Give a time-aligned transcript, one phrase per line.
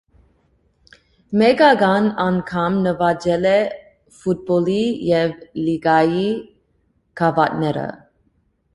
[1.41, 3.53] Մեկական անգամ նվաճել է
[4.23, 4.81] ֆուտբոլի
[5.13, 5.39] և
[5.69, 6.27] լիգայի
[7.23, 7.89] գավաթները։